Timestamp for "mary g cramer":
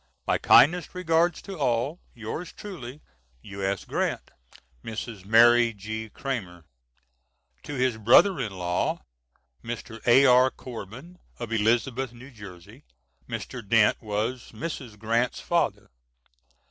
5.25-6.65